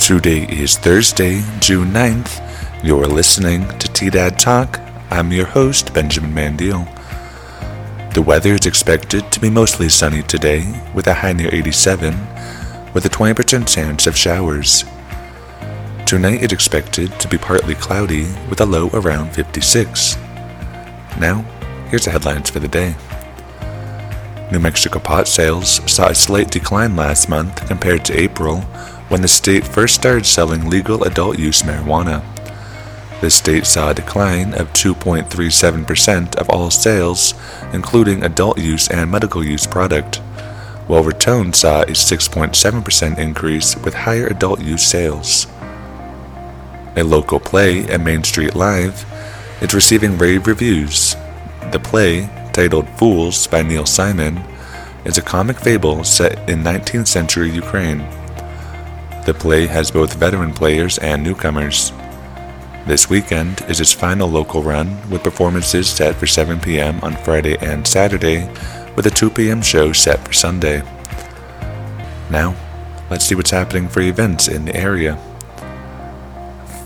[0.00, 2.42] Today is Thursday, June 9th.
[2.82, 4.80] You're listening to TDAD Talk.
[5.10, 6.88] I'm your host, Benjamin Mandiel.
[8.14, 10.64] The weather is expected to be mostly sunny today,
[10.94, 12.14] with a high near 87,
[12.92, 14.84] with a 20% chance of showers.
[16.06, 20.16] Tonight is expected to be partly cloudy, with a low around 56.
[21.20, 21.42] Now,
[21.88, 22.96] here's the headlines for the day.
[24.50, 28.64] New Mexico pot sales saw a slight decline last month compared to April
[29.10, 32.24] when the state first started selling legal adult use marijuana.
[33.20, 37.34] The state saw a decline of 2.37% of all sales,
[37.72, 40.16] including adult use and medical use product,
[40.86, 45.48] while Raton saw a 6.7% increase with higher adult use sales.
[46.96, 49.04] A local play at Main Street Live
[49.60, 51.16] is receiving rave reviews.
[51.72, 54.40] The play, titled Fools by Neil Simon,
[55.04, 58.06] is a comic fable set in 19th century Ukraine.
[59.26, 61.92] The play has both veteran players and newcomers.
[62.86, 66.98] This weekend is its final local run, with performances set for 7 p.m.
[67.02, 68.48] on Friday and Saturday,
[68.96, 69.60] with a 2 p.m.
[69.60, 70.82] show set for Sunday.
[72.30, 72.56] Now,
[73.10, 75.18] let's see what's happening for events in the area.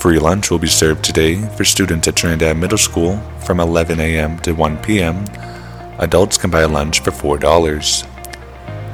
[0.00, 4.38] Free lunch will be served today for students at Trinidad Middle School from 11 a.m.
[4.40, 5.24] to 1 p.m.
[6.00, 8.15] Adults can buy lunch for $4.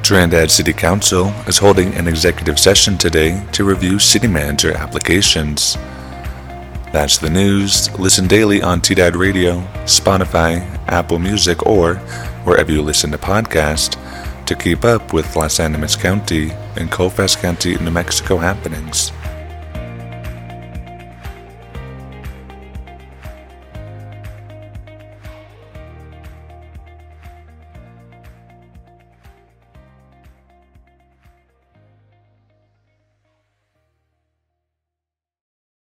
[0.03, 5.77] Trinidad City Council is holding an executive session today to review city manager applications.
[6.91, 7.89] That's the news.
[7.97, 10.59] Listen daily on TDAD Radio, Spotify,
[10.89, 11.95] Apple Music, or
[12.43, 13.95] wherever you listen to podcasts
[14.45, 19.13] to keep up with Las Animas County and Colfax County, New Mexico happenings.